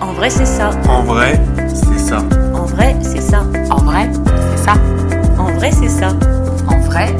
[0.00, 0.70] En vrai, c'est ça.
[0.88, 2.18] En vrai, c'est ça.
[2.54, 3.42] En vrai, c'est ça.
[3.70, 4.74] En vrai, c'est ça.
[5.38, 6.12] En vrai, c'est ça.
[6.68, 7.14] En vrai,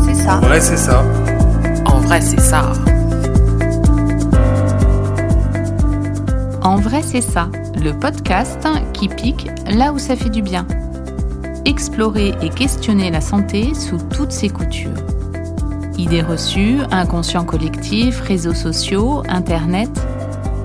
[0.00, 0.34] c'est ça.
[0.34, 1.04] En vrai, c'est ça.
[1.84, 2.72] En vrai, c'est ça.
[6.62, 7.48] En vrai, c'est ça,
[7.82, 10.66] le podcast qui pique là où ça fait du bien.
[11.64, 14.90] Explorer et questionner la santé sous toutes ses coutures.
[15.98, 19.90] Idées reçues, inconscient collectif, réseaux sociaux, Internet,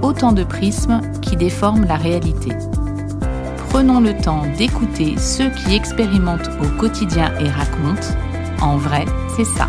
[0.01, 2.51] autant de prismes qui déforment la réalité.
[3.69, 8.15] Prenons le temps d'écouter ceux qui expérimentent au quotidien et racontent.
[8.61, 9.67] En vrai, c'est ça.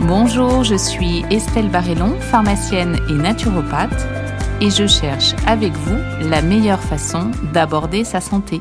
[0.00, 4.06] Bonjour, je suis Estelle Barrellon, pharmacienne et naturopathe,
[4.60, 8.60] et je cherche avec vous la meilleure façon d'aborder sa santé.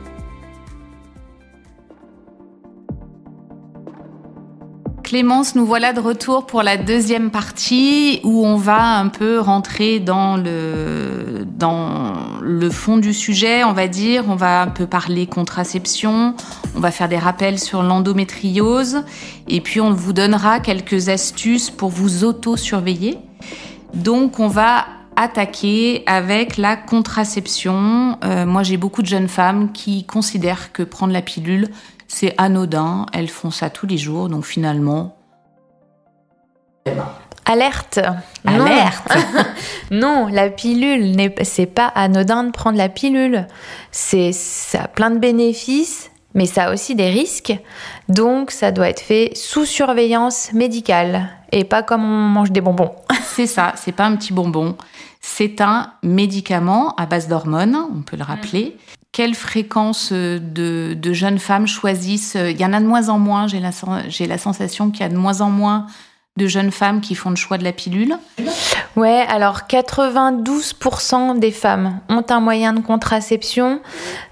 [5.15, 10.01] Clémence, nous voilà de retour pour la deuxième partie où on va un peu rentrer
[10.01, 12.11] dans le, dans
[12.41, 14.25] le fond du sujet, on va dire.
[14.27, 16.35] On va un peu parler contraception,
[16.75, 19.05] on va faire des rappels sur l'endométriose
[19.47, 23.17] et puis on vous donnera quelques astuces pour vous auto-surveiller.
[23.93, 28.17] Donc on va attaquer avec la contraception.
[28.25, 31.69] Euh, moi j'ai beaucoup de jeunes femmes qui considèrent que prendre la pilule,
[32.07, 35.14] c'est anodin, elles font ça tous les jours, donc finalement...
[37.45, 37.99] Alerte
[38.45, 39.09] Alerte
[39.91, 43.47] Non, la pilule, c'est pas anodin de prendre la pilule.
[43.91, 47.55] C'est, ça a plein de bénéfices, mais ça a aussi des risques.
[48.09, 52.91] Donc, ça doit être fait sous surveillance médicale et pas comme on mange des bonbons.
[53.23, 54.77] C'est ça, c'est pas un petit bonbon.
[55.19, 58.77] C'est un médicament à base d'hormones, on peut le rappeler.
[59.11, 63.09] Quelle fréquence euh, de, de jeunes femmes choisissent euh, Il y en a de moins
[63.09, 65.87] en moins, j'ai la, la sensation qu'il y a de moins en moins
[66.37, 68.17] de jeunes femmes qui font le choix de la pilule.
[68.97, 73.79] Ouais, alors 92% des femmes ont un moyen de contraception.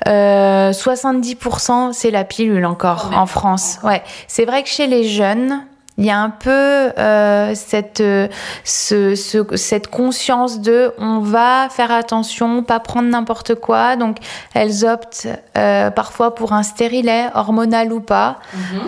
[0.07, 3.79] Euh, 70% c'est la pilule encore en France.
[3.83, 5.61] Ouais, c'est vrai que chez les jeunes,
[5.97, 8.27] il y a un peu euh, cette, euh,
[8.65, 13.95] ce- ce- cette conscience de on va faire attention, pas prendre n'importe quoi.
[13.95, 14.17] Donc
[14.55, 18.39] elles optent euh, parfois pour un stérilet, hormonal ou pas,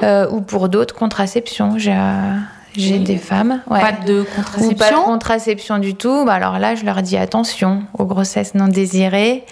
[0.03, 1.75] euh, ou pour d'autres contraceptions.
[1.77, 2.33] J'ai euh,
[2.77, 3.61] j'ai des femmes.
[3.69, 3.81] Ouais.
[3.81, 5.03] Pas de Ou pas de contraception.
[5.03, 9.45] contraception du tout, bah alors là, je leur dis attention aux grossesses non désirées.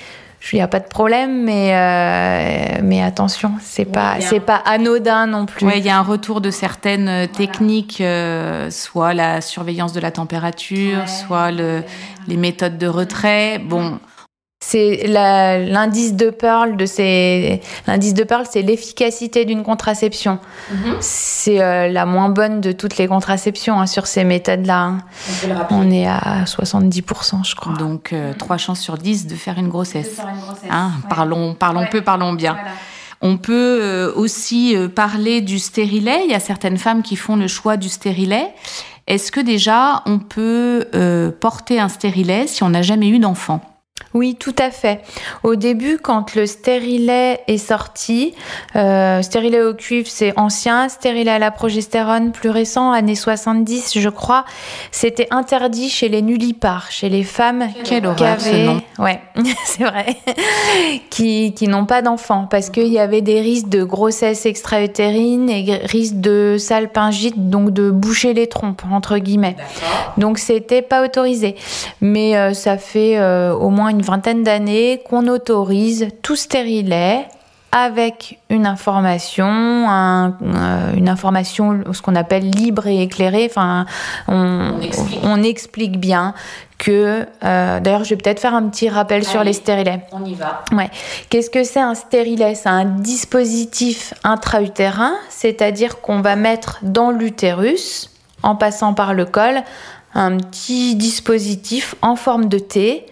[0.52, 5.26] Il n'y a pas de problème, mais, euh, mais attention, c'est pas, c'est pas anodin
[5.26, 5.66] non plus.
[5.66, 10.02] Ouais, il y a un retour de certaines euh, techniques, euh, soit la surveillance de
[10.02, 11.84] la température, soit le,
[12.28, 13.60] les méthodes de retrait.
[13.60, 14.00] Bon,
[14.66, 20.40] C'est l'indice de Pearl de ces, l'indice de Pearl, c'est l'efficacité d'une contraception.
[21.02, 24.80] C'est euh, la moins bonne de toutes les contraceptions hein, sur ces méthodes-là.
[24.84, 24.98] hein.
[25.70, 27.74] On est à 70%, je crois.
[27.74, 30.22] donc euh, trois chances sur 10 de faire une grossesse.
[30.70, 32.58] Hein, parlons, parlons peu, parlons bien.
[33.22, 36.22] On peut euh, aussi euh, parler du stérilet.
[36.26, 38.48] Il y a certaines femmes qui font le choix du stérilet.
[39.08, 43.60] Est-ce que déjà on peut euh, porter un stérilet si on n'a jamais eu d'enfant?
[44.14, 45.02] Oui, tout à fait.
[45.44, 48.34] Au début, quand le stérilet est sorti,
[48.76, 54.10] euh, stérilet au cuivre, c'est ancien, stérilet à la progestérone, plus récent, années 70, je
[54.10, 54.46] crois,
[54.92, 58.82] c'était interdit chez les nullipares, chez les femmes Quelle qui horreur, ce avaient, nom.
[59.00, 59.20] ouais,
[59.66, 60.18] c'est vrai,
[61.10, 65.82] qui, qui n'ont pas d'enfants, parce qu'il y avait des risques de grossesse extra-utérine et
[65.86, 69.56] risques de salpingite, donc de boucher les trompes, entre guillemets.
[70.18, 71.56] Donc c'était pas autorisé.
[72.02, 77.26] Mais euh, ça fait euh, au moins une vingtaine d'années qu'on autorise tout stérilet
[77.76, 83.48] avec une information, un- euh, une information, ce qu'on appelle libre et éclairée.
[83.50, 83.88] Enfin,
[84.28, 84.74] on,
[85.24, 86.00] on explique.
[86.00, 86.36] bien
[86.78, 87.26] que.
[87.44, 90.02] euh, D'ailleurs, je vais peut-être faire un petit rappel sur les stérilets.
[90.12, 90.64] On y va.
[90.72, 90.92] Ouais.
[91.30, 92.54] Qu'est-ce que c'est un stérilet?
[92.54, 98.12] C'est un dispositif intra-utérin, c'est-à-dire qu'on va mettre dans l'utérus,
[98.44, 99.64] en passant par le col,
[100.14, 103.06] un petit dispositif en forme de T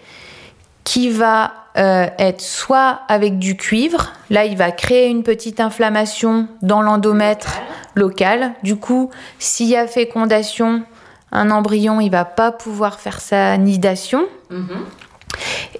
[0.84, 6.48] qui va euh, être soit avec du cuivre, là il va créer une petite inflammation
[6.60, 7.60] dans l'endomètre
[7.94, 8.52] local.
[8.62, 10.82] Du coup, s'il y a fécondation,
[11.30, 14.24] un embryon il va pas pouvoir faire sa nidation.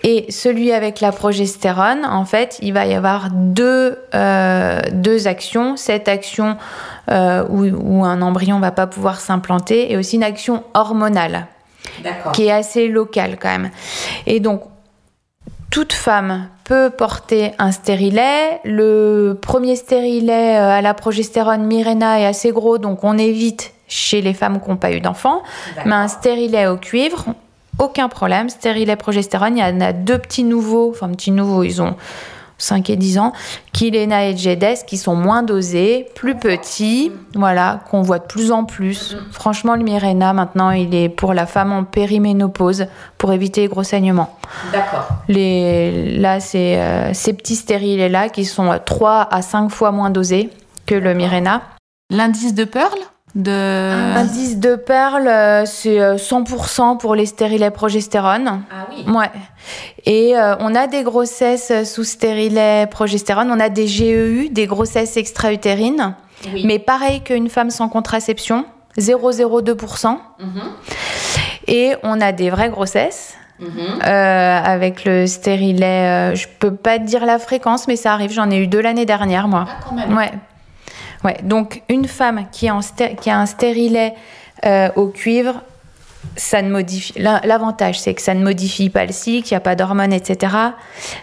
[0.02, 5.76] Et celui avec la progestérone, en fait, il va y avoir deux, euh, deux actions.
[5.76, 6.56] Cette action
[7.10, 11.46] euh, où, où un embryon va pas pouvoir s'implanter et aussi une action hormonale
[12.32, 13.70] qui est assez locale quand même.
[14.26, 14.62] Et donc,
[15.72, 18.60] toute femme peut porter un stérilet.
[18.62, 24.20] Le premier stérilet euh, à la progestérone Mirena est assez gros, donc on évite chez
[24.20, 25.42] les femmes qui n'ont pas eu d'enfant.
[25.86, 27.24] Mais un stérilet au cuivre,
[27.78, 28.50] aucun problème.
[28.50, 31.96] Stérilet progestérone, il y en a deux petits nouveaux, enfin petits nouveaux, ils ont
[32.62, 33.32] 5 et 10 ans,
[33.72, 38.64] Kilena et Jedes qui sont moins dosés, plus petits, voilà, qu'on voit de plus en
[38.64, 39.16] plus.
[39.32, 42.86] Franchement, le Mirena, maintenant, il est pour la femme en périménopause,
[43.18, 44.38] pour éviter les gros saignements.
[44.72, 45.08] D'accord.
[45.28, 50.50] Les, là, c'est euh, ces petits stérilets-là qui sont 3 à 5 fois moins dosés
[50.86, 51.62] que le Mirena.
[52.10, 52.98] L'indice de Pearl?
[53.34, 54.16] De...
[54.16, 58.62] Indice de perle, euh, c'est euh, 100% pour les stérilets progestérone.
[58.70, 59.04] Ah oui.
[59.10, 59.30] Ouais.
[60.04, 65.16] Et euh, on a des grossesses sous stérilet progestérone, on a des GEU, des grossesses
[65.16, 66.14] extra-utérines,
[66.52, 66.64] Oui.
[66.66, 68.66] mais pareil qu'une femme sans contraception,
[68.98, 70.18] 0,02%.
[70.40, 70.50] Mhm.
[71.68, 73.34] Et on a des vraies grossesses.
[73.60, 73.68] Mhm.
[74.04, 78.32] euh, avec le stérilet, euh, je peux pas te dire la fréquence, mais ça arrive.
[78.32, 79.66] J'en ai eu deux l'année dernière, moi.
[79.68, 80.16] Ah, quand même.
[80.16, 80.32] Ouais.
[81.24, 81.36] Ouais.
[81.42, 84.14] Donc, une femme qui, a un stérilet
[84.64, 85.62] euh, au cuivre,
[86.36, 87.14] ça ne modifie.
[87.18, 90.54] L'avantage, c'est que ça ne modifie pas le cycle, il n'y a pas d'hormones, etc.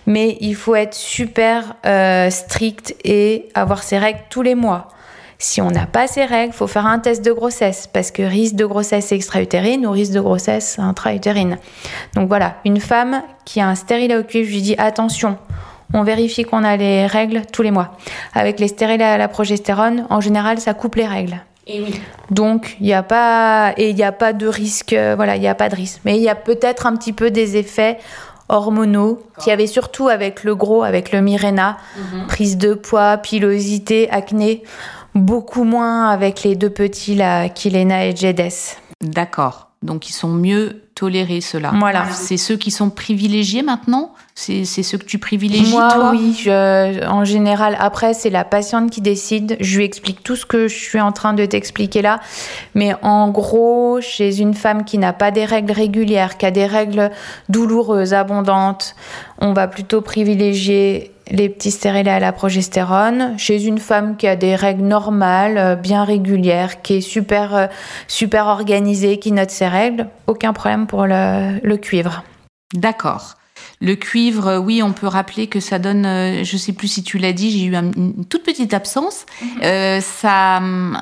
[0.05, 4.89] Mais il faut être super euh, strict et avoir ses règles tous les mois.
[5.41, 8.55] Si on n'a pas ses règles, faut faire un test de grossesse parce que risque
[8.55, 11.57] de grossesse extra-utérine ou risque de grossesse intra-utérine.
[12.13, 15.37] Donc voilà, une femme qui a un stérilet au cuivre, je lui dis attention,
[15.93, 17.97] on vérifie qu'on a les règles tous les mois.
[18.33, 21.41] Avec les stérilets à la progestérone, en général, ça coupe les règles.
[21.67, 21.99] Et oui.
[22.31, 24.93] Donc, il n'y a pas et il n'y a pas de risque.
[24.93, 26.01] euh, voilà, il n'y a pas de risque.
[26.05, 27.99] Mais il y a peut-être un petit peu des effets
[28.49, 31.77] hormonaux qu'il y avait surtout avec le gros, avec le Mirena,
[32.27, 34.63] prise de poids, pilosité, acné.
[35.15, 38.51] Beaucoup moins avec les deux petits là, Kilena et Jedes.
[39.01, 39.69] D'accord.
[39.81, 41.71] Donc ils sont mieux tolérés ceux-là.
[41.79, 42.09] Voilà.
[42.11, 47.05] C'est ceux qui sont privilégiés maintenant C'est ceux que tu privilégies Moi, toi oui, je-
[47.05, 47.75] en général.
[47.77, 49.57] Après, c'est la patiente qui décide.
[49.59, 52.21] Je lui explique tout ce que je suis en train de t'expliquer là.
[52.73, 56.65] Mais en gros, chez une femme qui n'a pas des règles régulières, qui a des
[56.65, 57.11] règles
[57.49, 58.95] douloureuses, abondantes,
[59.39, 63.33] on va plutôt privilégier les petits stérilets à la progestérone.
[63.37, 67.67] Chez une femme qui a des règles normales, euh, bien régulières, qui est super, euh,
[68.07, 72.23] super organisée, qui note ses règles, aucun problème pour le, le cuivre.
[72.73, 73.35] D'accord.
[73.81, 77.01] Le cuivre, euh, oui, on peut rappeler que ça donne, euh, je sais plus si
[77.03, 79.25] tu l'as dit, j'ai eu un- une toute petite absence.
[79.63, 80.61] Euh, ça,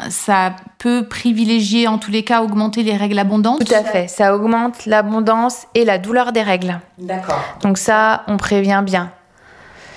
[0.10, 3.66] ça peut privilégier, en tous les cas, augmenter les règles abondantes.
[3.66, 4.08] Tout à fait.
[4.08, 6.80] Ça augmente l'abondance et la douleur des règles.
[7.00, 7.42] D'accord.
[7.64, 9.12] Donc ça, on prévient bien.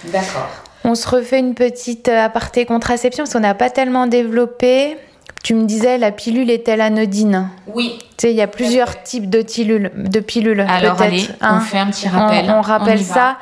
[0.04, 0.48] D'accord.
[0.84, 4.96] On se refait une petite aparté contraception parce qu'on n'a pas tellement développé.
[5.42, 7.48] Tu me disais, la pilule est-elle anodine?
[7.66, 7.98] Oui.
[8.00, 10.60] Tu sais, il y a plusieurs types de, pilules, de pilules.
[10.60, 11.58] Alors allez, hein.
[11.58, 12.50] on fait un petit rappel.
[12.50, 13.38] On, rappelle ça.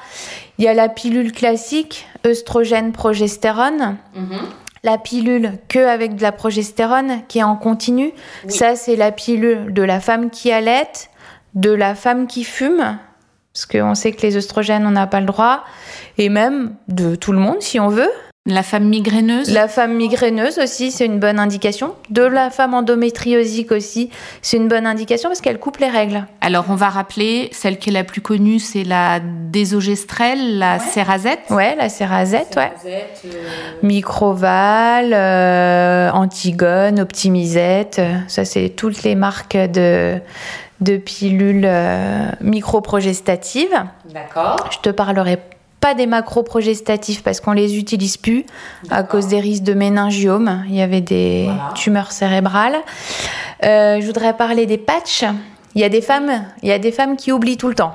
[0.58, 3.96] Il y a la pilule classique, œstrogène, progestérone.
[4.14, 4.38] Mhm.
[4.84, 8.12] La pilule que avec de la progestérone qui est en continu.
[8.44, 8.52] Oui.
[8.52, 11.10] Ça, c'est la pilule de la femme qui allaite,
[11.54, 12.98] de la femme qui fume,
[13.52, 15.64] parce qu'on sait que les œstrogènes, on n'a pas le droit,
[16.16, 18.10] et même de tout le monde si on veut.
[18.48, 19.50] La femme migraineuse.
[19.52, 21.94] La femme migraineuse aussi, c'est une bonne indication.
[22.08, 24.08] De la femme endométriosique aussi,
[24.40, 26.26] c'est une bonne indication parce qu'elle coupe les règles.
[26.40, 31.40] Alors on va rappeler, celle qui est la plus connue, c'est la désogestrel, la cérazette.
[31.50, 32.72] Ouais, la cérazette, ouais.
[32.82, 33.50] Cérazette, euh,
[33.82, 40.18] Microval, euh, Antigone, Optimisette, euh, ça c'est toutes les marques de,
[40.80, 43.84] de pilules euh, microprogestatives.
[44.06, 44.56] D'accord.
[44.70, 45.38] Je te parlerai
[45.80, 48.44] pas des macroprogestatifs parce qu'on les utilise plus
[48.90, 50.64] à cause des risques de méningiome.
[50.68, 51.72] Il y avait des Voilà.
[51.74, 52.76] tumeurs cérébrales.
[53.64, 55.24] Euh, je voudrais parler des patchs.
[55.74, 56.30] Il y a des femmes,
[56.62, 57.94] il y a des femmes qui oublient tout le temps.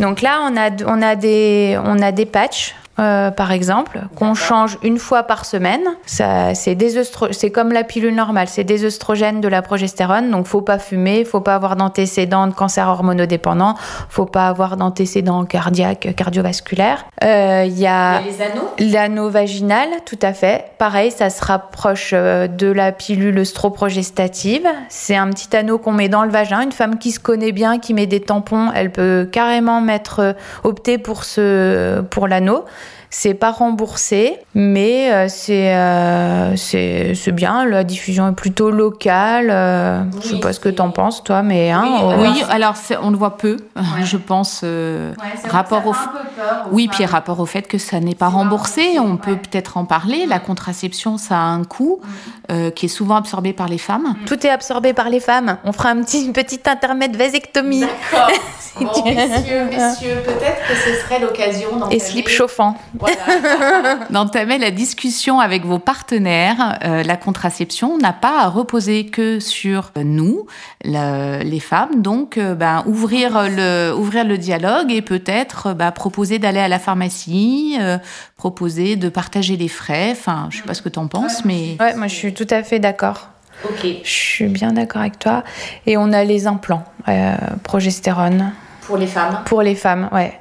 [0.00, 2.74] Donc là, on a, on a des, on a des patchs.
[2.98, 5.82] Euh, par exemple, qu'on change une fois par semaine.
[6.06, 10.30] Ça, c'est des c'est comme la pilule normale, c'est des œstrogènes de la progestérone.
[10.30, 13.74] Donc, faut pas fumer, faut pas avoir d'antécédents de cancer hormonodépendant,
[14.08, 17.04] faut pas avoir d'antécédents cardiaques, cardiovasculaires.
[17.22, 18.70] Euh, Il y a y a les anneaux?
[18.78, 20.72] L'anneau vaginal, tout à fait.
[20.78, 24.66] Pareil, ça se rapproche euh, de la pilule œstroprogestative.
[24.88, 26.60] C'est un petit anneau qu'on met dans le vagin.
[26.62, 30.32] Une femme qui se connaît bien, qui met des tampons, elle peut carrément mettre, euh,
[30.62, 32.64] opter pour ce, pour l'anneau.
[33.16, 37.64] C'est pas remboursé, mais euh, c'est euh, c'est bien.
[37.64, 39.50] La diffusion est plutôt locale.
[39.50, 42.74] euh, je sais Oui, pas ce que t'en penses, toi, mais hein, Oui, oh, alors-
[42.90, 43.58] Oui, on le voit peu,
[44.02, 45.12] je pense, euh,
[45.48, 45.94] rapport au.
[46.72, 50.26] Oui, puis rapport au fait que ça n'est pas remboursé, on peut peut-être en parler.
[50.26, 52.00] La contraception, ça a un coût
[52.50, 54.16] euh, qui est souvent absorbé par les femmes.
[54.26, 55.58] tout est absorbé par les femmes.
[55.64, 58.28] On fera un petit une petite intermède vasectomie D'accord.
[58.80, 62.74] Bon, messieurs, messieurs, peut-être que ce serait l'occasion d'en et slip parler.
[64.10, 66.78] D'entamer la discussion avec vos partenaires.
[66.84, 70.46] Euh, la contraception n'a pas à reposer que sur nous,
[70.84, 72.02] le- les femmes.
[72.02, 76.68] Donc, euh, ben, ouvrir le, ouvrir le dialogue et peut-être euh, ben, proposer d'aller à
[76.68, 77.98] la pharmacie, euh,
[78.36, 80.10] proposer de partager les frais.
[80.12, 82.46] Enfin, je sais pas ce que tu en penses, mais Ouais, moi je suis tout
[82.50, 83.28] à fait d'accord.
[83.64, 83.86] Ok.
[84.02, 85.44] Je suis bien d'accord avec toi.
[85.86, 89.40] Et on a les implants, euh, progestérone, Pour les femmes.
[89.44, 90.38] pour les femmes, ouais.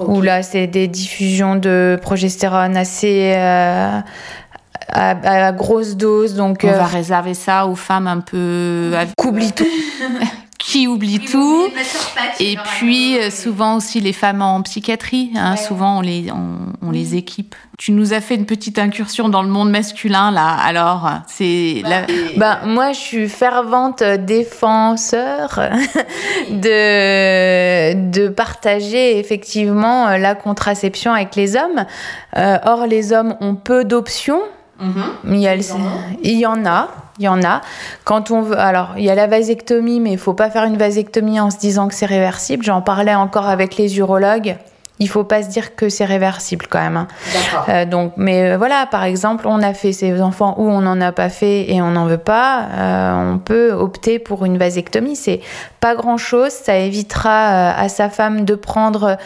[0.00, 0.08] Ok.
[0.08, 4.00] Où là, c'est des diffusions de progestérone assez euh,
[4.88, 5.10] à,
[5.46, 6.34] à grosse dose.
[6.34, 9.66] Donc, on euh, va réserver ça aux femmes un peu qu'oublie tout.
[10.70, 11.66] qui oublient tout.
[12.40, 16.90] Et puis euh, souvent aussi les femmes en psychiatrie, hein, souvent on les, on, on
[16.90, 17.54] les équipe.
[17.78, 22.06] Tu nous as fait une petite incursion dans le monde masculin là, alors c'est la-
[22.36, 25.58] Ben, moi, je suis fervente défenseur
[26.50, 31.84] de, de partager effectivement la contraception avec les hommes.
[32.36, 34.40] Euh, or, les hommes ont peu d'options.
[35.26, 35.90] Il y, a ont
[36.22, 36.88] il y en a,
[37.20, 37.60] il y en a.
[38.04, 40.78] Quand on veut, alors il y a la vasectomie, mais il faut pas faire une
[40.78, 42.64] vasectomie en se disant que c'est réversible.
[42.64, 44.56] J'en parlais encore avec les urologues.
[45.00, 46.96] Il faut pas se dire que c'est réversible quand même.
[46.96, 47.08] hein.
[47.32, 47.64] D'accord.
[47.68, 51.00] Euh, donc, mais euh, voilà, par exemple, on a fait ces enfants où on n'en
[51.00, 55.16] a pas fait et on n'en veut pas, euh, on peut opter pour une vasectomie.
[55.16, 55.40] C'est
[55.80, 59.16] pas grand chose, ça évitera à sa femme de prendre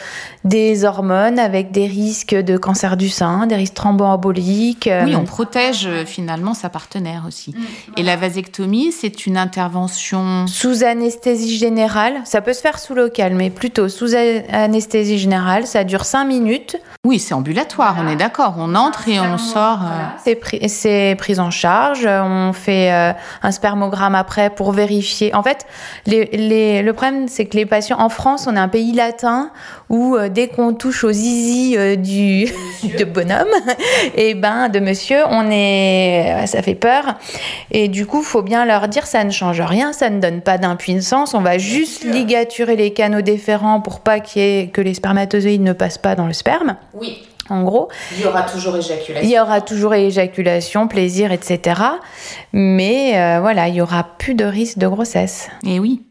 [0.44, 4.88] des hormones avec des risques de cancer du sein, des risques thromboemboliques.
[5.04, 7.54] oui, on protège finalement sa partenaire aussi.
[7.96, 10.46] Et la vasectomie, c'est une intervention.
[10.46, 15.85] Sous anesthésie générale, ça peut se faire sous local, mais plutôt sous anesthésie générale, ça
[15.85, 16.76] dure 5 minutes.
[17.04, 18.54] Oui, c'est ambulatoire, on est d'accord.
[18.59, 19.80] On entre et on sort.
[19.83, 22.06] euh, C'est pris, c'est pris en charge.
[22.06, 25.35] On fait euh, un spermogramme après pour vérifier.
[25.35, 25.66] En fait,
[26.06, 29.50] les, les- le problème, c'est que les patients en France, on est un pays latin
[29.90, 32.47] où euh, dès qu'on touche au zizi euh, du
[32.99, 33.49] de bonhomme,
[34.16, 37.04] et ben de monsieur, on est, ça fait peur.
[37.71, 40.56] Et du coup, faut bien leur dire, ça ne change rien, ça ne donne pas
[40.59, 41.35] d'impuissance.
[41.35, 45.98] On va juste ligaturer les canaux déférents pour pas ait- que les spermatozoïdes ne passent
[45.98, 46.76] pas dans le sperme.
[46.94, 47.22] Oui.
[47.50, 47.88] En gros.
[48.16, 49.20] Il y aura toujours éjaculation.
[49.22, 51.78] Il y aura toujours éjaculation, plaisir, etc.
[52.52, 55.50] Mais euh, voilà, il y aura plus de risque de grossesse.
[55.66, 56.02] Et oui,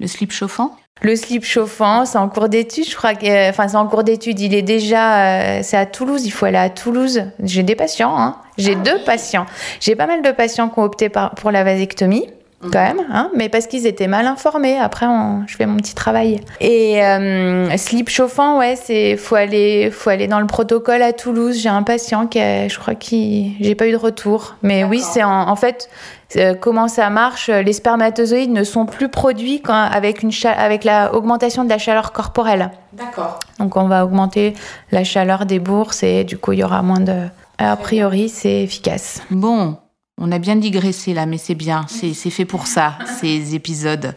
[0.00, 0.74] le slip chauffant?
[1.02, 4.02] Le slip chauffant, c'est en cours d'étude, je crois que, euh, enfin c'est en cours
[4.02, 4.40] d'étude.
[4.40, 6.24] Il est déjà, euh, c'est à Toulouse.
[6.24, 7.24] Il faut aller à Toulouse.
[7.42, 8.36] J'ai des patients, hein.
[8.56, 9.44] J'ai deux patients.
[9.80, 12.26] J'ai pas mal de patients qui ont opté par- pour la vasectomie.
[12.62, 14.78] Quand même, hein, mais parce qu'ils étaient mal informés.
[14.78, 16.40] Après, on- je fais mon petit travail.
[16.60, 21.58] Et euh, slip chauffant, ouais, c'est faut aller, faut aller dans le protocole à Toulouse.
[21.60, 24.56] J'ai un patient qui, a- je crois qu'il, j'ai pas eu de retour.
[24.62, 25.90] Mais oui, c'est en, en fait
[26.36, 27.48] euh, comment ça marche.
[27.50, 31.78] Les spermatozoïdes ne sont plus produits quand, avec une cha- avec la augmentation de la
[31.78, 32.70] chaleur corporelle.
[32.94, 33.38] D'accord.
[33.58, 34.54] Donc on va augmenter
[34.92, 37.14] la chaleur des bourses et du coup il y aura moins de.
[37.58, 39.20] A priori, c'est efficace.
[39.30, 39.76] Bon,
[40.18, 44.14] on a bien digressé là, mais c'est bien, c'est fait pour ça, ces épisodes.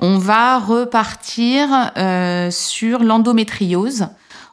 [0.00, 4.08] On va repartir euh, sur l'endométriose.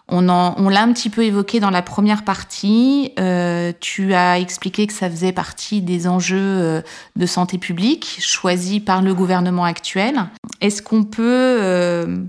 [0.08, 3.14] On, l'a un petit peu évoqué dans la première partie.
[3.20, 6.82] Euh, tu as expliqué que ça faisait partie des enjeux euh,
[7.16, 10.26] de santé publique choisis par le gouvernement actuel.
[10.62, 12.28] Est-ce qu'on peut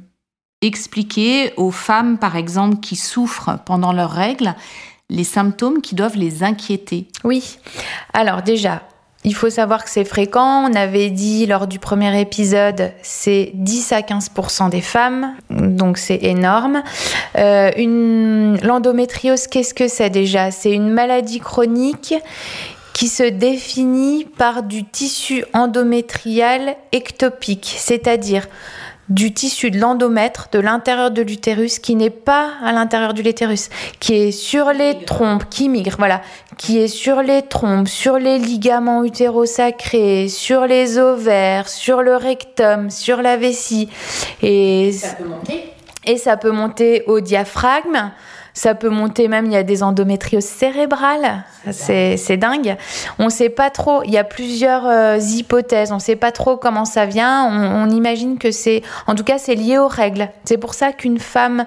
[0.62, 4.54] expliquer aux femmes, par exemple, qui souffrent pendant leurs règles,
[5.08, 7.58] les symptômes qui doivent les inquiéter Oui.
[8.12, 8.82] Alors déjà,
[9.24, 10.70] il faut savoir que c'est fréquent.
[10.70, 16.22] On avait dit lors du premier épisode, c'est 10 à 15% des femmes, donc c'est
[16.22, 16.82] énorme.
[17.36, 17.70] Euh,
[18.62, 20.52] l'endométriose, qu'est-ce que c'est déjà?
[20.52, 22.14] C'est une maladie chronique
[22.92, 28.46] qui se définit par du tissu endométrial ectopique, c'est-à-dire
[29.08, 33.68] du tissu de l'endomètre, de l'intérieur de l'utérus, qui n'est pas à l'intérieur de l'utérus,
[34.00, 36.22] qui est sur les trompes, qui migre, voilà,
[36.56, 42.90] qui est sur les trompes, sur les ligaments utérosacrés, sur les ovaires, sur le rectum,
[42.90, 43.88] sur la vessie.
[44.42, 45.72] Et, Ça peut monter.
[46.04, 48.10] et ça peut monter au diaphragme.
[48.56, 51.44] Ça peut monter même, il y a des endométrioses cérébrales.
[51.72, 52.76] C'est c'est dingue.
[53.18, 55.92] On sait pas trop, il y a plusieurs euh, hypothèses.
[55.92, 57.44] On sait pas trop comment ça vient.
[57.44, 60.30] On, on imagine que c'est, en tout cas, c'est lié aux règles.
[60.44, 61.66] C'est pour ça qu'une femme,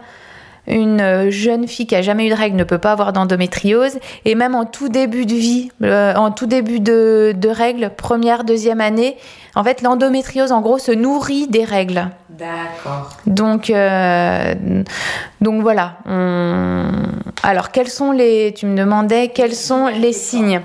[0.70, 3.98] une euh, jeune fille qui a jamais eu de règles ne peut pas avoir d'endométriose.
[4.26, 8.44] Et même en tout début de vie, euh, en tout début de, de règles, première,
[8.44, 9.18] deuxième année,
[9.56, 12.08] en fait, l'endométriose, en gros, se nourrit des règles.
[12.30, 13.10] D'accord.
[13.26, 14.54] Donc, euh,
[15.42, 15.96] donc voilà.
[16.06, 16.92] on-
[17.44, 18.54] Alors, quels sont les.
[18.56, 20.62] Tu me demandais quels sont les signes?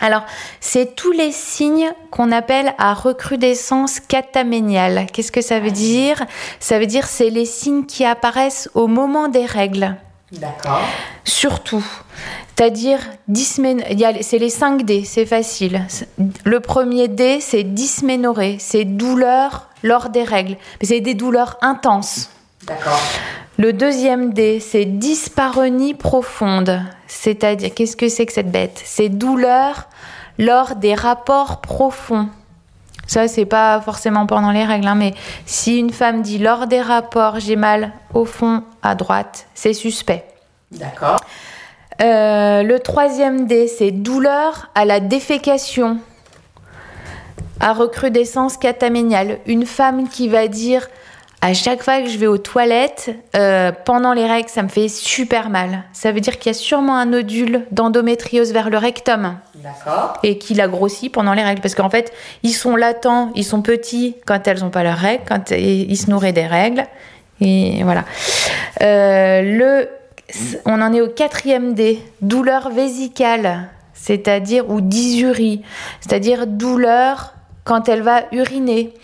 [0.00, 0.24] Alors,
[0.60, 5.06] c'est tous les signes qu'on appelle à recrudescence cataméniale.
[5.12, 6.24] Qu'est-ce que ça veut dire?
[6.60, 9.96] Ça veut dire c'est les signes qui apparaissent au moment des règles.
[10.32, 10.80] D'accord.
[11.24, 11.84] surtout.
[12.56, 12.98] C'est-à-dire,
[14.22, 15.86] c'est les 5 D, c'est facile.
[16.44, 20.56] Le premier D, c'est dysménorrhée, c'est douleur lors des règles.
[20.80, 22.30] Mais c'est des douleurs intenses.
[22.66, 23.00] D'accord.
[23.58, 26.82] Le deuxième D, c'est dyspareunie profonde.
[27.06, 28.82] C'est-à-dire, qu'est-ce que c'est que cette bête?
[28.84, 29.88] C'est douleur
[30.38, 32.28] lors des rapports profonds.
[33.06, 35.14] Ça, c'est pas forcément pendant les règles, hein, mais
[35.46, 40.24] si une femme dit lors des rapports, j'ai mal au fond à droite, c'est suspect.
[40.72, 41.20] D'accord.
[42.02, 45.98] Euh, le troisième D, c'est douleur à la défécation,
[47.60, 49.38] à recrudescence cataméniale.
[49.46, 50.88] Une femme qui va dire
[51.46, 54.88] à chaque fois que je vais aux toilettes, euh, pendant les règles, ça me fait
[54.88, 55.84] super mal.
[55.92, 60.14] Ça veut dire qu'il y a sûrement un nodule d'endométriose vers le rectum D'accord.
[60.24, 61.60] et qu'il a grossi pendant les règles.
[61.60, 62.12] Parce qu'en fait,
[62.42, 66.10] ils sont latents, ils sont petits quand elles n'ont pas leurs règles, quand ils se
[66.10, 66.84] nourrissent des règles.
[67.40, 68.04] Et voilà.
[68.82, 69.88] Euh, le,
[70.64, 75.62] on en est au quatrième D, douleur vésicale, c'est-à-dire, ou dysurie,
[76.00, 78.94] c'est-à-dire douleur quand elle va uriner.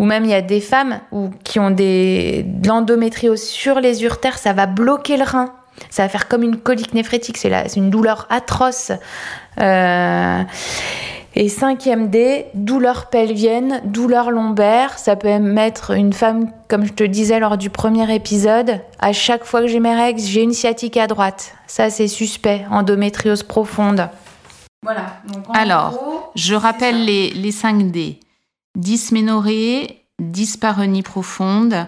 [0.00, 4.02] Ou même il y a des femmes où, qui ont des, de l'endométriose sur les
[4.02, 5.52] urtères, ça va bloquer le rein.
[5.90, 8.92] Ça va faire comme une colique néphrétique, c'est une douleur atroce.
[9.60, 10.42] Euh,
[11.34, 14.98] et cinquième D, douleur pelvienne, douleur lombaire.
[14.98, 19.44] Ça peut mettre une femme, comme je te disais lors du premier épisode, à chaque
[19.44, 21.54] fois que j'ai mes règles, j'ai une sciatique à droite.
[21.66, 24.08] Ça, c'est suspect, endométriose profonde.
[24.82, 25.18] Voilà.
[25.30, 28.18] Donc, en Alors, gros, Je rappelle les, les 5 D.
[28.76, 31.86] Dysménorrhée, dyspareunie profonde,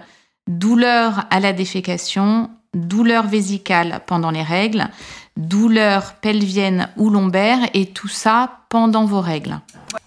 [0.48, 4.88] douleur à la défécation, douleur vésicale pendant les règles,
[5.36, 9.60] douleur pelvienne ou lombaire et tout ça pendant vos règles.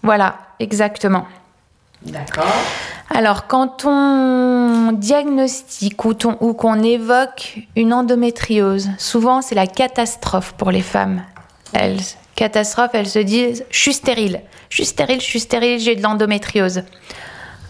[0.04, 1.26] Voilà, exactement.
[2.04, 2.46] D'accord.
[3.10, 10.54] Alors, quand on diagnostique ou, ton- ou qu'on évoque une endométriose, souvent c'est la catastrophe
[10.58, 11.24] pour les femmes.
[11.74, 12.00] Elles,
[12.36, 16.04] catastrophe, elles se disent Je suis stérile, je suis stérile, je suis stérile, j'ai de
[16.04, 16.84] l'endométriose.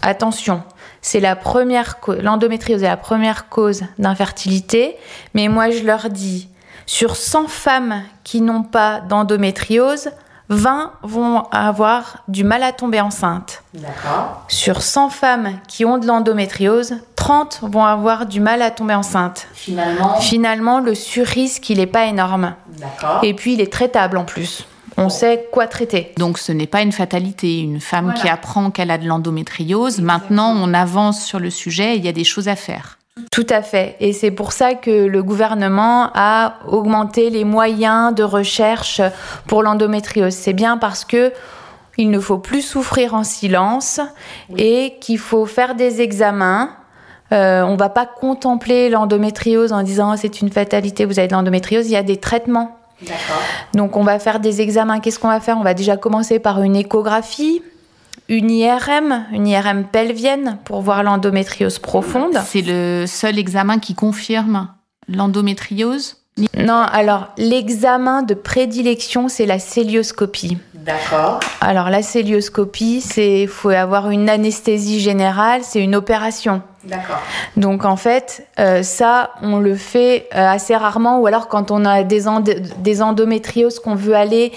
[0.02, 0.62] Attention,
[1.00, 4.96] c'est la première cause, l'endométriose est la première cause d'infertilité,
[5.34, 6.48] mais moi je leur dis
[6.86, 10.10] sur 100 femmes qui n'ont pas d'endométriose,
[10.48, 13.64] 20 vont avoir du mal à tomber enceinte.
[13.74, 14.44] D'accord.
[14.48, 19.48] Sur 100 femmes qui ont de l'endométriose, 30 vont avoir du mal à tomber enceinte.
[19.52, 20.14] Finalement.
[20.20, 22.54] Finalement, le surrisque, il n'est pas énorme.
[23.24, 24.64] Et puis, il est traitable en plus.
[24.96, 26.12] On sait quoi traiter.
[26.18, 27.58] Donc ce n'est pas une fatalité.
[27.58, 28.20] Une femme Voilà.
[28.20, 32.08] qui apprend qu'elle a de l'endométriose, maintenant on avance sur le sujet et il y
[32.08, 32.96] a des choses à faire.
[33.32, 33.96] Tout à fait.
[34.00, 39.02] Et c'est pour ça que le gouvernement a augmenté les moyens de recherche
[39.48, 40.32] pour l'endométriose.
[40.32, 41.32] C'est bien parce que
[41.98, 44.00] il ne faut plus souffrir en silence
[44.56, 46.70] et qu'il faut faire des examens.
[47.32, 51.32] Euh, on va pas contempler l'endométriose en disant Oh, c'est une fatalité, vous avez de
[51.32, 51.86] l'endométriose.
[51.86, 52.76] Il y a des traitements.
[53.02, 53.42] D'accord.
[53.74, 55.00] Donc on va faire des examens.
[55.00, 55.58] Qu'est-ce qu'on va faire?
[55.58, 57.62] On va déjà commencer par une échographie,
[58.28, 62.38] une IRM, une IRM pelvienne pour voir l'endométriose profonde.
[62.46, 64.68] C'est le seul examen qui confirme
[65.08, 66.16] l'endométriose?
[66.58, 70.58] Non, alors l'examen de prédilection, c'est la célioscopie.
[70.74, 71.40] D'accord.
[71.62, 76.60] Alors la célioscopie, c'est faut avoir une anesthésie générale, c'est une opération.
[76.88, 77.20] D'accord.
[77.56, 81.84] Donc en fait, euh, ça, on le fait euh, assez rarement, ou alors quand on
[81.84, 82.24] a des,
[82.78, 84.52] des endométrioses qu'on veut aller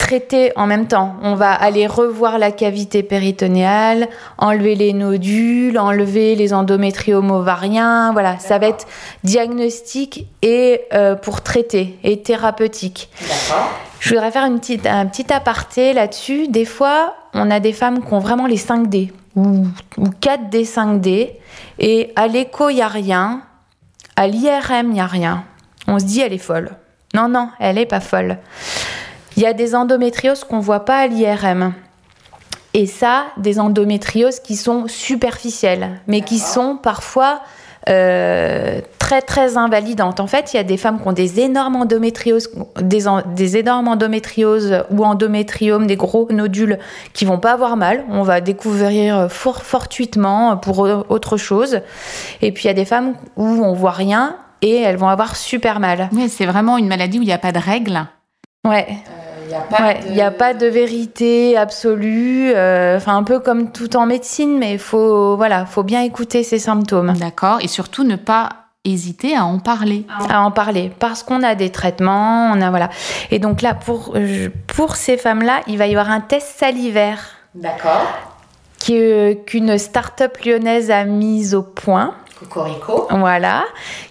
[0.00, 1.14] traiter en même temps.
[1.22, 8.10] On va aller revoir la cavité péritonéale, enlever les nodules, enlever les endométriomes ovariens.
[8.12, 8.86] Voilà, ça va être
[9.24, 13.10] diagnostic et euh, pour traiter et thérapeutique.
[13.20, 13.70] D'accord.
[14.00, 16.48] Je voudrais faire une petite, un petit aparté là-dessus.
[16.48, 19.66] Des fois, on a des femmes qui ont vraiment les 5D ou,
[19.96, 21.30] ou 4D, 5D.
[21.78, 23.42] Et à l'écho, il n'y a rien.
[24.16, 25.44] À l'IRM, il n'y a rien.
[25.86, 26.76] On se dit, elle est folle.
[27.14, 28.38] Non, non, elle n'est pas folle.
[29.36, 31.72] Il y a des endométrioses qu'on ne voit pas à l'IRM.
[32.74, 37.40] Et ça, des endométrioses qui sont superficielles, mais qui sont parfois
[37.88, 40.20] euh, très très invalidantes.
[40.20, 43.56] En fait, il y a des femmes qui ont des énormes endométrioses, des, en- des
[43.56, 46.78] énormes endométrioses ou endométriomes, des gros nodules
[47.14, 48.04] qui vont pas avoir mal.
[48.10, 51.80] On va découvrir fort fortuitement pour euh, autre chose.
[52.42, 55.36] Et puis il y a des femmes où on voit rien et elles vont avoir
[55.36, 56.10] super mal.
[56.12, 58.04] Oui, c'est vraiment une maladie où il n'y a pas de règles.
[58.66, 58.86] Ouais.
[59.50, 60.06] Il n'y a pas Ouais, de...
[60.08, 64.58] il n'y a pas de vérité absolue, euh, enfin un peu comme tout en médecine,
[64.58, 68.48] mais il faut, voilà, faut bien écouter ces symptômes, D'accord Et surtout ne pas
[68.84, 70.06] hésiter à en parler.
[70.30, 72.90] à en parler, parce qu'on a des traitements, on a voilà.
[73.32, 74.16] Et donc là, pour,
[74.68, 77.18] pour ces femmes-là, il va y avoir un test salivaire
[77.56, 78.06] D'accord.
[78.90, 82.14] euh, qu'une start-up lyonnaise a mis au point.
[82.40, 83.06] Cocorico.
[83.10, 83.64] Voilà,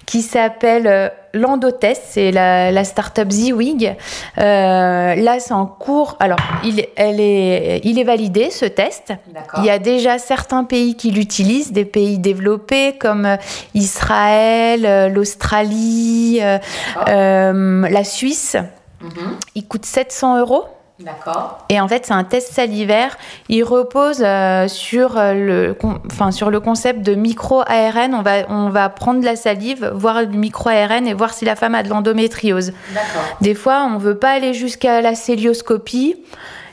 [0.06, 3.96] qui s'appelle euh, Landotest, c'est la, la start-up Ziwig.
[4.38, 6.16] Euh, là, c'est en cours.
[6.20, 9.14] Alors, il, elle est, il est validé ce test.
[9.58, 13.38] Il y a déjà certains pays qui l'utilisent, des pays développés comme euh,
[13.74, 18.56] Israël, euh, l'Australie, euh, la Suisse.
[19.02, 19.38] Mhm.
[19.56, 20.66] Il coûte 700 euros.
[21.04, 21.60] D'accord.
[21.70, 23.18] Et en fait, c'est un test salivaire.
[23.48, 28.14] Il repose euh, sur, euh, le, con- enfin, sur le concept de micro-ARN.
[28.14, 31.56] On va, on va prendre de la salive, voir le micro-ARN et voir si la
[31.56, 32.74] femme a de l'endométriose.
[32.94, 33.38] D'accord.
[33.40, 36.18] Des fois, on veut pas aller jusqu'à la célioscopie.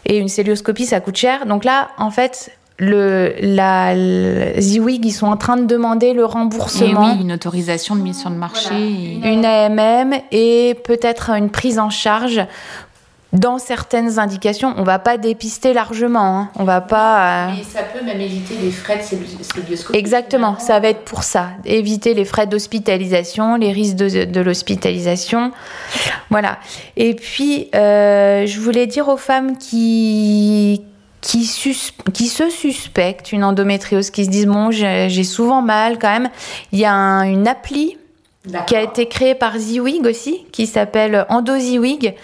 [0.06, 1.46] Et une célioscopie, ça coûte cher.
[1.46, 6.22] Donc là, en fait, le, la, le Ziwig, ils sont en train de demander le
[6.22, 7.12] Et remboursement.
[7.14, 8.68] oui, une autorisation de mise sur le marché.
[8.68, 9.30] Voilà.
[9.30, 12.44] et- Une AMM et peut-être une prise en charge
[13.32, 14.72] dans certaines indications.
[14.78, 16.38] On va pas dépister largement.
[16.38, 16.50] hein.
[16.56, 17.48] On va pas.
[17.48, 19.98] euh, Et ça peut même éviter les frais de céli- célioscopie.
[19.98, 20.66] Exactement, finalement.
[20.66, 21.48] ça va être pour ça.
[21.64, 25.52] Éviter les frais d'hospitalisation, les risques de, de l'hospitalisation.
[26.30, 26.58] Voilà.
[26.96, 30.82] Et puis, euh, je voulais dire aux femmes qui,
[31.20, 36.10] qui, sus- qui se suspectent une endométriose, qui se disent Bon, j'ai souvent mal quand
[36.12, 36.30] même.
[36.72, 37.98] Il y a un- une appli
[38.68, 42.14] qui a été créée par Ziwig aussi, qui s'appelle EndoZiwig,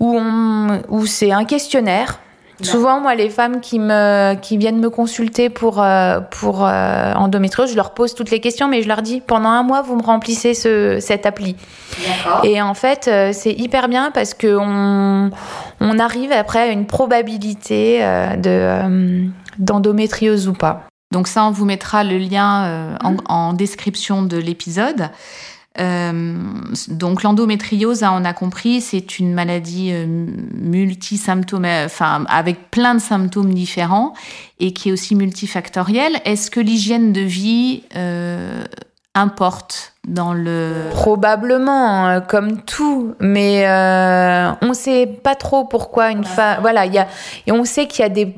[0.00, 2.20] où, on- où c'est un questionnaire.
[2.62, 7.70] Souvent, moi, les femmes qui, me, qui viennent me consulter pour, euh, pour euh, endométriose,
[7.70, 10.02] je leur pose toutes les questions, mais je leur dis pendant un mois, vous me
[10.02, 11.54] remplissez ce, cette appli.
[12.44, 15.30] Et en fait, euh, c'est hyper bien parce qu'on
[15.80, 19.24] on arrive après à une probabilité euh, de, euh,
[19.58, 20.84] d'endométriose ou pas.
[21.12, 23.16] Donc ça, on vous mettra le lien euh, Mmh.
[23.28, 25.10] en, en description de l'épisode.
[25.78, 26.34] Euh,
[26.88, 33.00] donc l'endométriose, hein, on a compris, c'est une maladie euh, multisymptôme, enfin avec plein de
[33.00, 34.14] symptômes différents
[34.58, 36.20] et qui est aussi multifactorielle.
[36.24, 38.64] Est-ce que l'hygiène de vie euh,
[39.14, 39.94] importe?
[40.06, 46.58] Dans le Probablement, euh, comme tout, mais euh, on sait pas trop pourquoi une femme.
[46.60, 47.06] Voilà, il y a
[47.46, 48.32] et on sait qu'il y a des,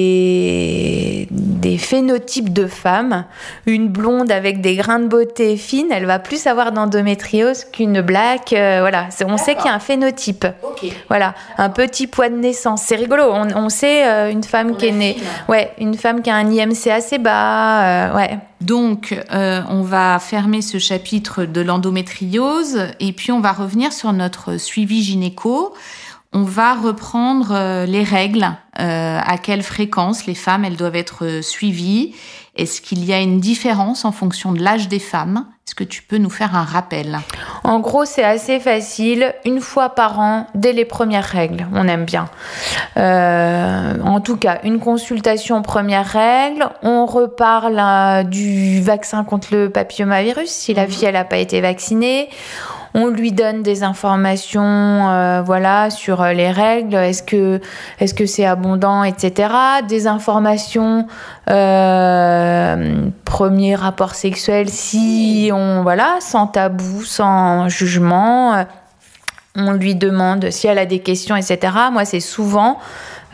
[0.00, 3.24] des des phénotypes de femmes.
[3.66, 8.52] Une blonde avec des grains de beauté fines, elle va plus avoir d'endométriose qu'une black.
[8.52, 10.46] euh, voilà, on sait qu'il y a un phénotype.
[10.62, 10.86] Ok.
[11.08, 12.82] Voilà, un petit poids de naissance.
[12.82, 13.24] C'est rigolo.
[13.30, 15.10] On, on sait euh, une femme On qui est née.
[15.16, 15.24] affine.
[15.48, 18.08] Ouais, une femme qui a un IMC assez bas.
[18.10, 18.38] euh, ouais.
[18.62, 24.56] Donc, on va fermer ce chapitre de l'endométriose et puis on va revenir sur notre
[24.56, 25.74] suivi gynéco.
[26.32, 28.44] On va reprendre euh, les règles,
[28.78, 32.14] euh, à quelle fréquence les femmes elles doivent être euh, suivies.
[32.56, 35.46] Est-ce qu'il y a une différence en fonction de l'âge des femmes?
[35.68, 37.18] Est-ce que tu peux nous faire un rappel?
[37.64, 41.66] En gros, c'est assez facile, une fois par an, dès les premières règles.
[41.74, 42.28] On aime bien.
[42.96, 46.68] Euh, en tout cas, une consultation première règle.
[46.84, 52.28] On reparle euh, du vaccin contre le papillomavirus si la fille n'a pas été vaccinée.
[52.98, 56.94] On lui donne des informations, euh, voilà, sur euh, les règles.
[56.94, 57.60] Est-ce que,
[58.26, 59.50] c'est abondant, etc.
[59.86, 61.06] Des informations,
[61.50, 68.64] euh, premier rapport sexuel, si on, voilà, sans tabou, sans jugement.
[69.54, 71.58] On lui demande si elle a des questions, etc.
[71.92, 72.78] Moi, c'est souvent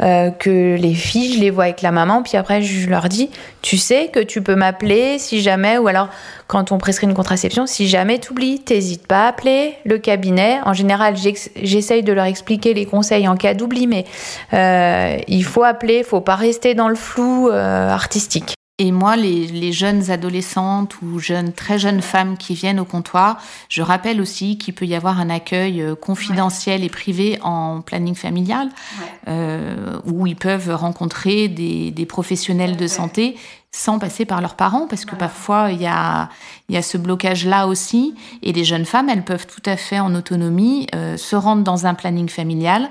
[0.00, 3.30] euh, que les filles, je les vois avec la maman, puis après, je leur dis,
[3.60, 6.08] tu sais que tu peux m'appeler si jamais, ou alors
[6.46, 10.58] quand on prescrit une contraception, si jamais tu oublies, t'hésites pas à appeler le cabinet.
[10.64, 11.14] En général,
[11.62, 14.04] j'essaye de leur expliquer les conseils en cas d'oubli, mais
[14.52, 18.54] euh, il faut appeler, faut pas rester dans le flou euh, artistique.
[18.84, 23.30] Et moi, les, les jeunes adolescentes ou jeunes, très jeunes femmes qui viennent au comptoir,
[23.68, 28.16] je rappelle aussi qu'il peut y avoir un accueil euh, confidentiel et privé en planning
[28.16, 28.66] familial,
[28.98, 29.06] Ouais.
[29.28, 33.36] euh, où ils peuvent rencontrer des, des professionnels de santé
[33.70, 36.28] sans passer par leurs parents, parce que parfois il y a,
[36.68, 38.14] il y a ce blocage-là aussi.
[38.42, 41.86] Et les jeunes femmes, elles peuvent tout à fait en autonomie euh, se rendre dans
[41.86, 42.90] un planning familial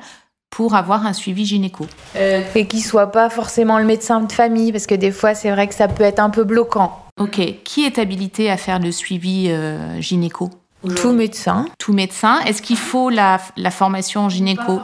[0.52, 1.88] pour avoir un suivi gynéco.
[2.18, 5.50] Euh, Et qu'il soit pas forcément le médecin de famille, parce que des fois, c'est
[5.50, 7.00] vrai que ça peut être un peu bloquant.
[7.20, 10.50] Ok, qui est habilité à faire le suivi euh, gynéco
[10.96, 11.66] Tout médecin.
[11.78, 12.40] Tout médecin.
[12.46, 14.80] Est-ce qu'il faut la, la formation en gynéco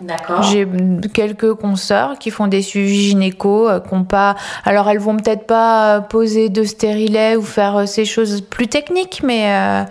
[0.00, 0.42] D'accord.
[0.42, 0.66] J'ai
[1.14, 4.34] quelques consoeurs qui font des suivis gynéco, euh, qui ont pas.
[4.64, 8.66] Alors elles vont peut-être pas euh, poser de stérilet ou faire euh, ces choses plus
[8.68, 9.82] techniques, mais euh,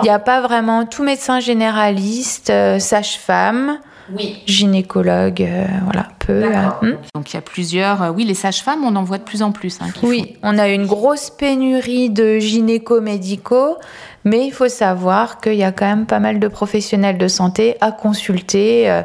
[0.00, 3.78] il n'y a pas vraiment tout médecin généraliste, euh, sage-femme,
[4.10, 4.42] Oui.
[4.46, 6.44] gynécologue, euh, voilà, peu.
[6.44, 6.50] Euh,
[6.82, 6.96] hmm.
[7.14, 8.02] Donc il y a plusieurs.
[8.02, 9.78] euh, oui, les sages-femmes, on en voit de plus en plus.
[9.80, 13.76] hein, Oui, on a une grosse pénurie de gynéco-médicaux,
[14.24, 17.76] mais il faut savoir qu'il y a quand même pas mal de professionnels de santé
[17.80, 19.02] à consulter, euh,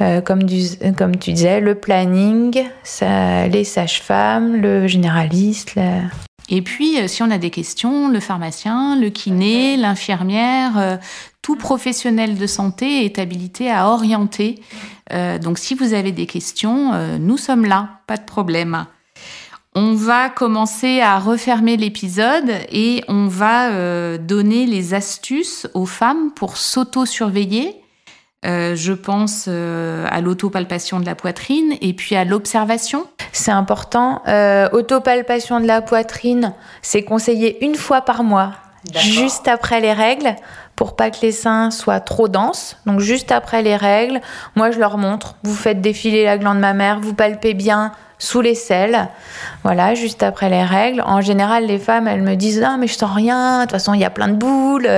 [0.00, 5.74] euh, comme, du- comme tu disais, le planning, ça- les sages-femmes, le généraliste.
[5.74, 6.02] la-
[6.50, 10.96] Et puis, si on a des questions, le pharmacien, le kiné, l'infirmière, euh,
[11.48, 14.60] tout professionnel de santé est habilité à orienter.
[15.14, 18.84] Euh, donc, si vous avez des questions, nous sommes là, pas de problème.
[19.74, 26.58] On va commencer à refermer l'épisode et on va donner les astuces aux femmes pour
[26.58, 27.80] s'auto-surveiller
[28.46, 33.06] euh, je pense euh, à l'autopalpation de la poitrine et puis à l'observation.
[33.32, 34.22] C'est important.
[34.28, 38.52] Euh, autopalpation de la poitrine, c'est conseillé une fois par mois,
[38.94, 40.36] juste après les règles,
[40.78, 42.76] pour pas que les seins soient trop denses.
[42.86, 44.20] Donc juste après les règles,
[44.54, 45.34] moi je leur montre.
[45.42, 49.08] Vous faites défiler la glande mammaire, vous palpez bien sous les selles,
[49.62, 51.02] voilà, juste après les règles.
[51.06, 53.94] En général, les femmes, elles me disent Ah, mais je sens rien, de toute façon,
[53.94, 54.88] il y a plein de boules.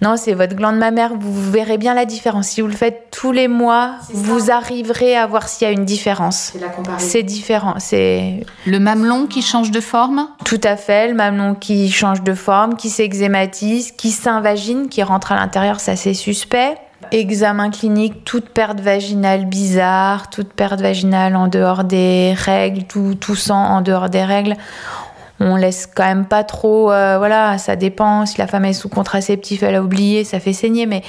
[0.00, 2.48] Non, c'est votre glande mammaire, vous verrez bien la différence.
[2.48, 5.84] Si vous le faites tous les mois, vous arriverez à voir s'il y a une
[5.84, 6.50] différence.
[6.52, 7.06] C'est la comparaison.
[7.08, 7.74] C'est différent.
[7.78, 10.28] C'est le mamelon qui change de forme?
[10.44, 15.32] Tout à fait, le mamelon qui change de forme, qui s'exématise, qui s'invagine, qui rentre
[15.32, 16.76] à l'intérieur, ça c'est suspect.
[17.12, 23.66] Examen clinique, toute perte vaginale bizarre, toute perte vaginale en dehors des règles, tout, sang
[23.66, 24.56] en dehors des règles
[25.42, 28.88] on laisse quand même pas trop euh, voilà ça dépend si la femme est sous
[28.88, 31.02] contraceptif elle a oublié ça fait saigner mais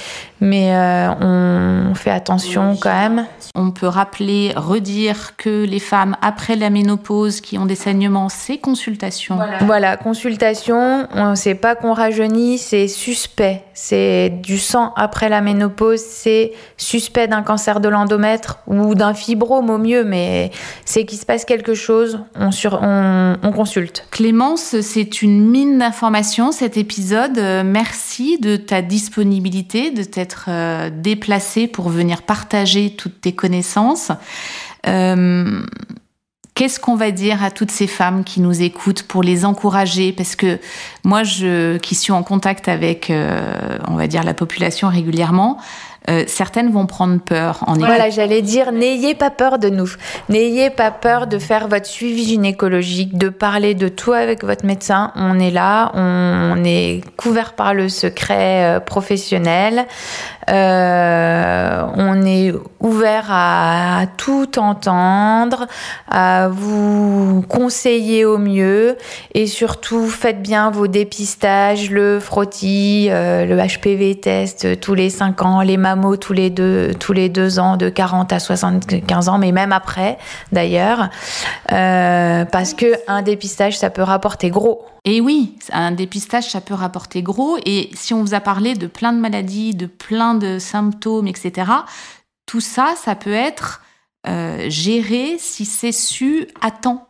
[0.44, 3.26] mais euh, on fait attention quand même.
[3.54, 8.58] On peut rappeler redire que les femmes après la ménopause qui ont des saignements c'est
[8.58, 9.38] consultation.
[9.62, 13.62] Voilà, consultation on sait pas qu'on rajeunit c'est suspect.
[13.72, 19.70] C'est du sang après la ménopause c'est suspect d'un cancer de l'endomètre ou d'un fibrome
[19.70, 20.50] au mieux mais
[20.84, 25.76] c'est qu'il se passe quelque chose on sur on, on consulte Clémence, c'est une mine
[25.76, 27.36] d'informations cet épisode.
[27.36, 34.12] Euh, merci de ta disponibilité, de t'être euh, déplacée pour venir partager toutes tes connaissances.
[34.86, 35.60] Euh,
[36.54, 40.10] qu'est-ce qu'on va dire à toutes ces femmes qui nous écoutent pour les encourager?
[40.12, 40.58] Parce que
[41.04, 43.12] moi, je, qui suis en contact avec,
[43.88, 45.58] on va dire, la population régulièrement,
[46.10, 47.64] euh, certaines vont prendre peur.
[47.66, 49.90] En voilà, j'allais dire, n'ayez pas peur de nous.
[50.28, 55.12] N'ayez pas peur de faire votre suivi gynécologique, de parler de tout avec votre médecin.
[55.16, 59.86] On est là, on est couvert par le secret euh, professionnel.
[60.50, 65.66] Euh, on est ouvert à, tout entendre,
[66.10, 68.98] à vous conseiller au mieux
[69.32, 75.62] et surtout faites bien vos dépistages, le frottis, le HPV test tous les 5 ans,
[75.62, 75.78] les
[76.20, 80.18] tous les deux, tous les deux ans, de 40 à 75 ans, mais même après
[80.52, 81.08] d'ailleurs,
[81.72, 84.86] euh, parce que un dépistage, ça peut rapporter gros.
[85.04, 87.58] Et oui, un dépistage, ça peut rapporter gros.
[87.66, 91.70] Et si on vous a parlé de plein de maladies, de plein de symptômes, etc.,
[92.46, 93.82] tout ça, ça peut être
[94.26, 97.08] euh, géré si c'est su à temps.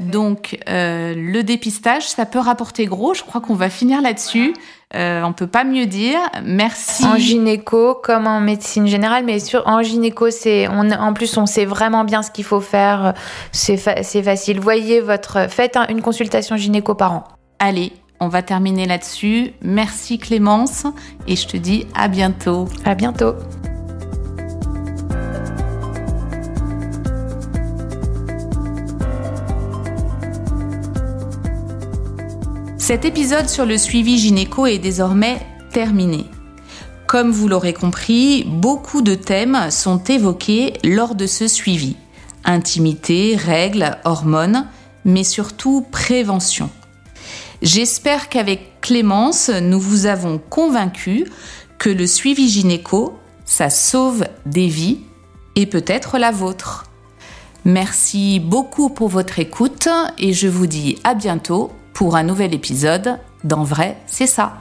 [0.00, 3.14] Donc, euh, le dépistage, ça peut rapporter gros.
[3.14, 4.54] Je crois qu'on va finir là-dessus.
[4.94, 6.18] Euh, on peut pas mieux dire.
[6.44, 7.04] Merci.
[7.04, 11.46] En gynéco, comme en médecine générale, mais sur, en gynéco, c'est, on, en plus, on
[11.46, 13.14] sait vraiment bien ce qu'il faut faire.
[13.52, 14.60] C'est, facile.
[14.60, 17.24] Voyez votre, faites une consultation gynéco par an.
[17.58, 19.52] Allez, on va terminer là-dessus.
[19.62, 20.86] Merci Clémence
[21.26, 22.68] et je te dis à bientôt.
[22.84, 23.34] À bientôt.
[32.92, 35.40] Cet épisode sur le suivi gynéco est désormais
[35.72, 36.26] terminé.
[37.06, 41.96] Comme vous l'aurez compris, beaucoup de thèmes sont évoqués lors de ce suivi.
[42.44, 44.66] Intimité, règles, hormones,
[45.06, 46.68] mais surtout prévention.
[47.62, 51.24] J'espère qu'avec Clémence, nous vous avons convaincu
[51.78, 55.00] que le suivi gynéco, ça sauve des vies
[55.56, 56.90] et peut-être la vôtre.
[57.64, 63.18] Merci beaucoup pour votre écoute et je vous dis à bientôt pour un nouvel épisode
[63.44, 64.54] d'En vrai, c'est ça.